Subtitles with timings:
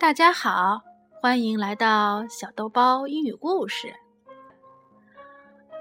[0.00, 0.80] 大家好，
[1.20, 3.92] 欢迎来到小豆包英语故事。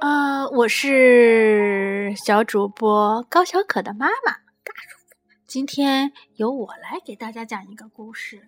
[0.02, 4.36] 呃，我是小主播高小可的妈妈。
[5.48, 8.36] 今天由我来给大家讲一个故事，《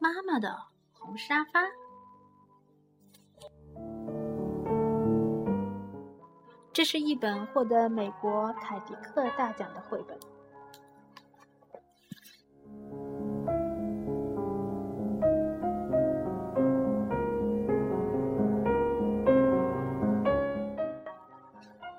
[0.00, 0.58] 妈妈的
[0.92, 1.62] 红沙发》。
[6.72, 10.18] 这是一本获得美国凯迪克大奖的绘本。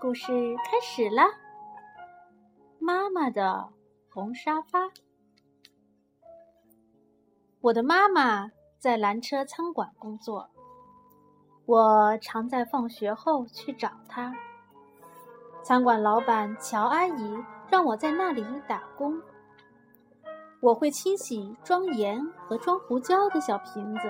[0.05, 1.23] 故事开始了。
[2.77, 3.69] 妈妈的
[4.13, 4.91] 红沙发。
[7.59, 10.47] 我的妈妈在蓝车餐馆工作，
[11.65, 14.31] 我常在放学后去找她。
[15.63, 19.19] 餐馆老板乔阿姨让我在那里打工。
[20.59, 24.01] 我会清洗装盐和装胡椒的小瓶子，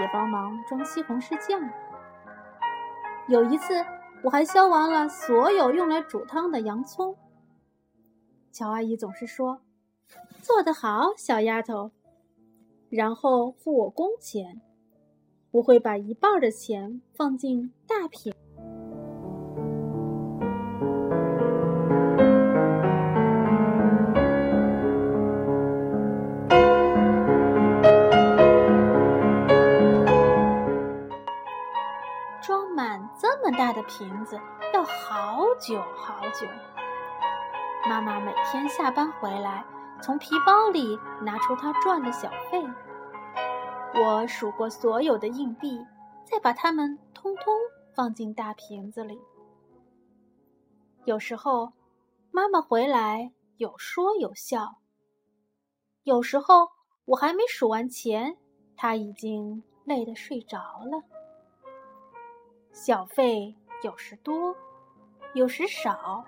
[0.00, 1.60] 也帮忙装西红柿酱。
[3.28, 3.84] 有一次。
[4.22, 7.16] 我还削完了所有用来煮汤的洋葱。
[8.52, 9.62] 乔阿姨总是说
[10.42, 11.90] ：“做得好，小丫头。”
[12.90, 14.60] 然后付我工钱，
[15.52, 18.34] 我会把一半的钱放进大瓶。
[33.52, 34.38] 大的瓶子
[34.72, 36.46] 要好久好久。
[37.88, 39.64] 妈妈每天下班回来，
[40.02, 42.62] 从皮包里拿出她赚的小费。
[43.94, 45.84] 我数过所有的硬币，
[46.24, 47.54] 再把它们通通
[47.94, 49.18] 放进大瓶子里。
[51.04, 51.72] 有时候，
[52.30, 54.76] 妈妈回来有说有笑；
[56.04, 56.68] 有时候，
[57.06, 58.36] 我还没数完钱，
[58.76, 61.02] 她已经累得睡着了。
[62.72, 64.56] 小费有时多，
[65.34, 66.24] 有时少。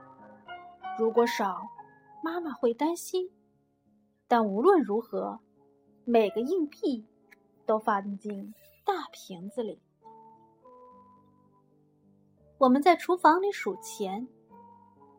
[0.98, 1.62] 如果少，
[2.22, 3.30] 妈妈会担心。
[4.28, 5.40] 但无论如何，
[6.04, 7.06] 每个硬币
[7.64, 8.52] 都放进
[8.84, 9.80] 大瓶子里。
[12.58, 14.26] 我们在厨房里数钱，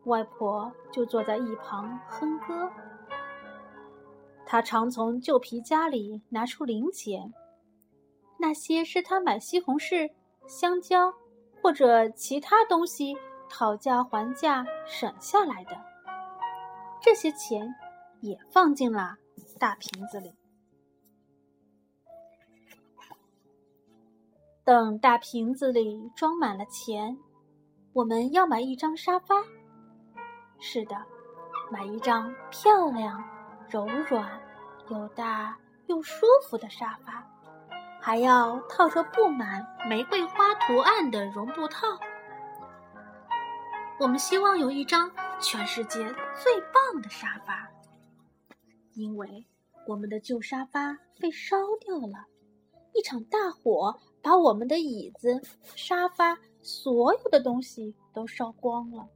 [0.04, 2.70] 外婆就坐在一旁哼歌。
[4.46, 7.32] 她常从旧皮夹里拿出零钱，
[8.38, 10.12] 那些是她买西红柿。
[10.46, 11.12] 香蕉，
[11.62, 13.16] 或者其他东西
[13.48, 15.76] 讨价还价省下来的，
[17.00, 17.74] 这些钱
[18.20, 19.16] 也放进了
[19.58, 20.34] 大瓶子里。
[24.64, 27.18] 等大瓶子里装满了钱，
[27.92, 29.34] 我们要买一张沙发。
[30.58, 30.96] 是的，
[31.70, 33.22] 买一张漂亮、
[33.68, 34.40] 柔软、
[34.88, 37.33] 又大又舒服的沙发。
[38.04, 41.86] 还要套着布满玫瑰花图案的绒布套。
[43.98, 45.10] 我们希望有一张
[45.40, 46.00] 全世界
[46.34, 47.66] 最棒的沙发，
[48.92, 49.46] 因为
[49.86, 52.26] 我们的旧沙发被烧掉了，
[52.92, 55.40] 一场大火把我们的椅子、
[55.74, 59.08] 沙发所有的东西都烧光了。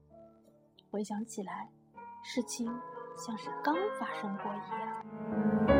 [0.90, 1.68] 回想起来，
[2.24, 2.66] 事情
[3.18, 5.77] 像是刚发生过一样。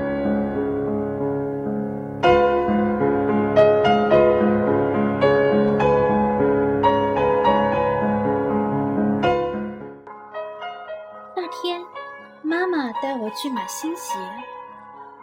[13.68, 14.14] 新鞋，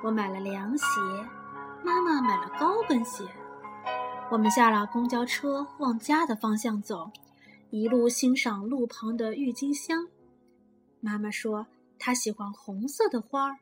[0.03, 0.85] 我买了凉鞋，
[1.83, 3.23] 妈妈买了高跟鞋。
[4.29, 7.09] 我们下了公交车，往家的方向走，
[7.72, 10.07] 一路欣赏路旁的郁金香。
[11.01, 11.66] 妈妈说
[11.97, 13.57] 她喜欢红色的花儿，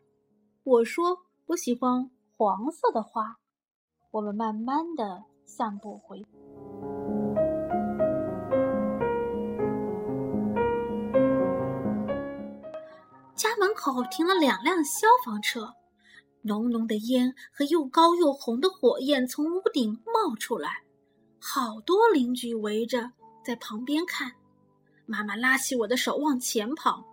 [0.65, 3.37] 我说我喜欢黄色的花。
[4.11, 6.25] 我们慢慢的散步回。
[13.93, 15.71] 家门口停了两辆消防车，
[16.41, 20.81] 浓浓的烟和又高又红的火焰从屋顶冒出来，
[21.39, 23.11] 好多邻居围着
[23.45, 24.31] 在旁边看。
[25.05, 27.03] 妈妈拉起我的手往前跑，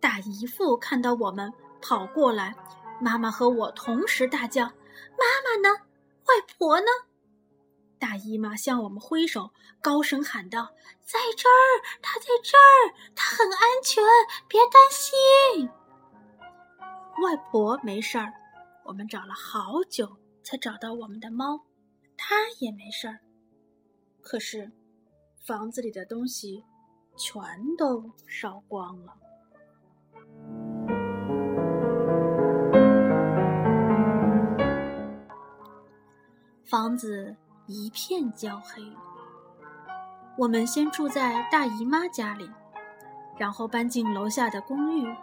[0.00, 1.52] 大姨父看到我们
[1.82, 2.56] 跑过来，
[2.98, 4.64] 妈妈和我同时大叫
[5.18, 5.68] ：“妈妈呢？
[6.24, 6.86] 外婆呢？”
[8.00, 9.50] 大姨妈向我们挥手，
[9.82, 10.70] 高声喊道
[11.04, 14.02] ：“在这儿，她在这儿，她很安全，
[14.48, 15.68] 别担心。”
[17.20, 18.32] 外婆没事儿，
[18.84, 21.60] 我们找了好久才找到我们的猫，
[22.16, 23.20] 它也没事儿。
[24.20, 24.72] 可是，
[25.44, 26.64] 房子里的东西
[27.16, 27.42] 全
[27.76, 29.14] 都烧光了。
[36.64, 37.36] 房子
[37.66, 38.82] 一片焦黑。
[40.38, 42.50] 我们先住在大姨妈家里，
[43.38, 45.14] 然后搬进楼下的公寓。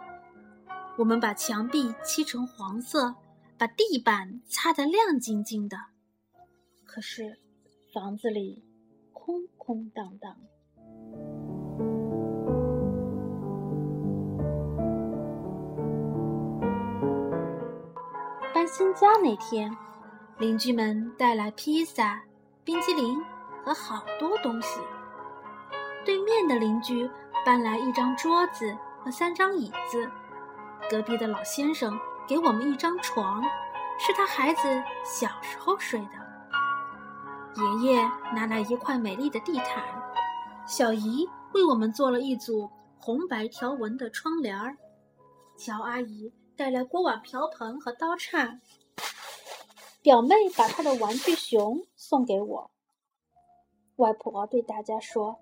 [1.00, 3.14] 我们把墙壁漆成黄色，
[3.56, 5.78] 把地板擦得亮晶晶的。
[6.84, 7.38] 可是，
[7.94, 8.62] 房子里
[9.14, 10.36] 空空荡荡。
[18.52, 19.74] 搬新家那天，
[20.38, 22.22] 邻居们带来披萨、
[22.62, 23.18] 冰激凌
[23.64, 24.78] 和好多东西。
[26.04, 27.10] 对面的邻居
[27.46, 30.06] 搬来一张桌子和三张椅子。
[30.90, 31.96] 隔壁的老先生
[32.26, 33.40] 给我们一张床，
[33.96, 34.62] 是他孩子
[35.04, 37.62] 小时候睡的。
[37.62, 38.02] 爷爷
[38.34, 39.84] 拿来一块美丽的地毯，
[40.66, 44.76] 小姨为我们做了一组红白条纹的窗帘儿。
[45.56, 48.58] 乔阿姨带来锅碗瓢盆和刀叉。
[50.02, 52.70] 表妹把她的玩具熊送给我。
[53.96, 55.38] 外婆对大家说：“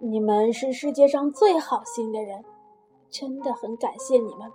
[0.00, 2.42] 你们是世界上最好心的人，
[3.10, 4.50] 真的很感谢你们。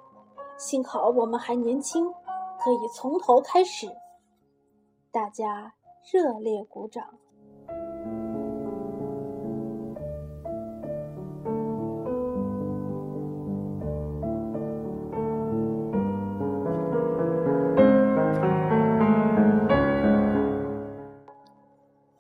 [0.58, 2.12] 幸好我们还年轻，
[2.60, 3.88] 可以从头开始。”
[5.12, 5.74] 大家。
[6.14, 7.04] 热烈鼓掌。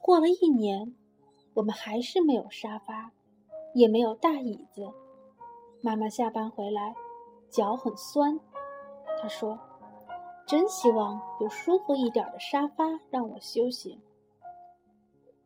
[0.02, 0.96] 过了一年，
[1.54, 3.12] 我们还是没有沙发，
[3.76, 4.92] 也没有大椅子。
[5.86, 6.96] 妈妈下班回来，
[7.48, 8.40] 脚很酸，
[9.22, 9.60] 她说。
[10.48, 14.02] 真希望有舒服一点的沙发让我休息。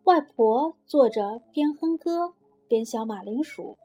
[0.06, 2.34] 外婆坐着边哼歌
[2.70, 3.78] 边削马铃薯，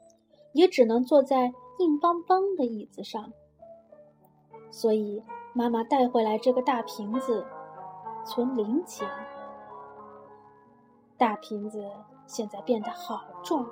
[0.53, 3.33] 也只能坐在硬邦邦的椅子上。
[4.71, 5.21] 所以
[5.53, 7.45] 妈妈带回来这个大瓶子，
[8.25, 9.05] 存零钱。
[11.17, 11.91] 大瓶子
[12.27, 13.65] 现在变得好重，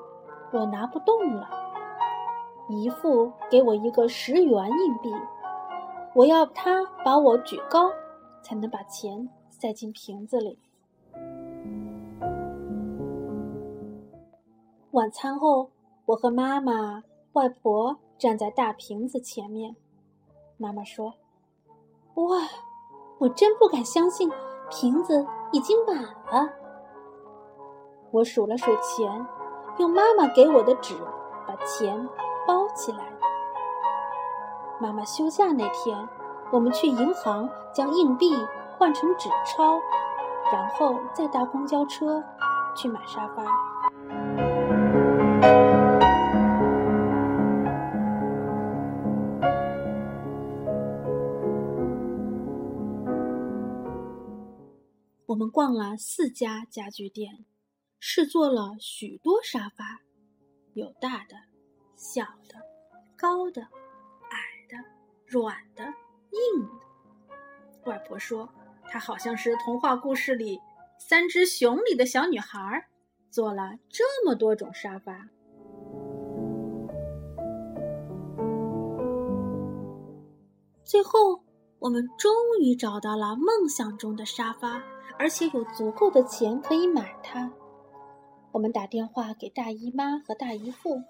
[0.51, 1.62] 我拿不动了。
[2.69, 5.13] 姨父给我一个十元硬币。
[6.15, 7.91] 我要他把我举高，
[8.41, 10.59] 才能把钱塞进瓶子里。
[14.91, 15.71] 晚餐后，
[16.05, 19.75] 我和妈妈、外婆站在大瓶子前面。
[20.57, 21.15] 妈妈说
[22.13, 22.37] ：“哇，
[23.17, 24.31] 我真不敢相信，
[24.69, 26.47] 瓶子已经满了。”
[28.11, 29.25] 我数了数钱，
[29.79, 30.95] 用妈妈给我的纸
[31.47, 32.07] 把钱
[32.73, 33.11] 起来。
[34.79, 36.07] 妈妈休假那天，
[36.51, 38.35] 我们去银行将硬币
[38.77, 39.79] 换成纸钞，
[40.51, 42.23] 然后再搭公交车
[42.75, 43.43] 去买沙发。
[55.27, 57.45] 我们逛了四家家具店，
[57.99, 60.01] 试坐了许多沙发，
[60.73, 61.35] 有大的、
[61.95, 62.55] 小的、
[63.15, 63.61] 高的。
[63.61, 64.37] 矮
[64.67, 64.83] 的
[65.27, 67.89] 软的、硬的。
[67.89, 68.49] 外婆说，
[68.87, 70.59] 她好像是童话故事里
[70.97, 72.87] 三只熊里的小女孩，
[73.29, 75.27] 做了这么多种沙发。
[80.83, 81.43] 最后，
[81.77, 84.81] 我们终于找到了梦想中的沙发，
[85.19, 87.51] 而且有足够的钱可以买它。
[88.51, 91.03] 我们打电话给大姨妈和大姨父。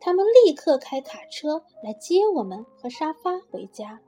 [0.00, 4.00] 他们立刻开卡车来接我们和沙发回家。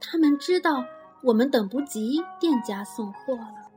[0.00, 0.84] 他们知道
[1.22, 3.70] 我们等不及店家送货了。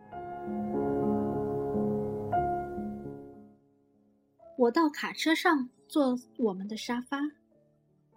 [4.58, 7.18] 我到卡车上坐我们的沙发，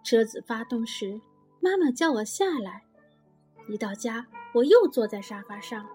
[0.03, 1.19] 车子发动时，
[1.59, 2.83] 妈妈叫我下来。
[3.67, 5.85] 一到家，我又坐在沙发上。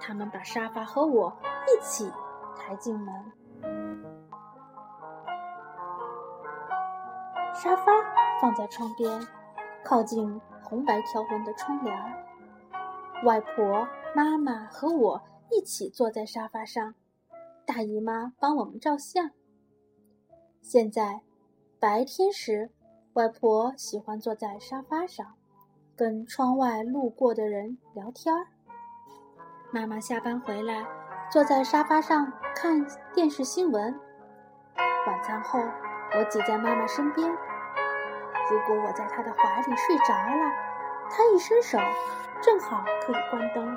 [0.00, 1.34] 他们把沙发和我
[1.66, 2.10] 一起
[2.56, 3.14] 抬进门。
[7.56, 7.84] 沙发
[8.38, 9.26] 放在窗边，
[9.82, 11.96] 靠近红白条纹的窗帘。
[13.24, 16.94] 外婆、妈妈和我一起坐在沙发上，
[17.64, 19.30] 大姨妈帮我们照相。
[20.60, 21.22] 现在，
[21.80, 22.70] 白天时，
[23.14, 25.26] 外婆喜欢坐在沙发上，
[25.96, 28.48] 跟窗外路过的人聊天儿。
[29.72, 30.86] 妈妈下班回来，
[31.30, 33.98] 坐在沙发上看电视新闻。
[35.06, 35.58] 晚餐后。
[36.16, 37.28] 我挤在妈妈身边。
[38.48, 40.52] 如果我在他的怀里睡着了，
[41.10, 41.78] 他一伸手，
[42.40, 43.76] 正好可以关灯。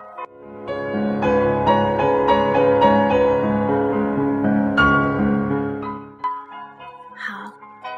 [7.15, 7.51] 好，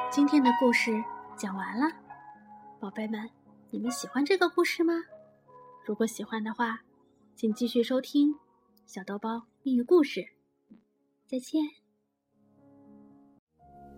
[0.10, 1.04] 今天的故事
[1.36, 1.94] 讲完了，
[2.80, 3.30] 宝贝们，
[3.70, 4.94] 你们喜欢这个故事吗？
[5.86, 6.80] 如果喜欢的话，
[7.36, 8.40] 请继续收听
[8.86, 10.26] 小豆包英语故事。
[11.28, 11.81] 再见。